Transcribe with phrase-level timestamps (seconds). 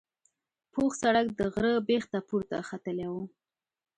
[0.73, 3.13] پوخ سړک د غره بیخ ته پورته ختلی و.